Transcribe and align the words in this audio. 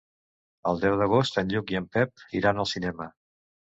El 0.69 0.79
deu 0.85 0.95
d'agost 1.01 1.37
en 1.41 1.53
Lluc 1.53 1.73
i 1.75 1.79
en 1.83 1.87
Pep 1.99 2.25
iran 2.41 2.63
al 2.65 2.71
cinema. 2.77 3.11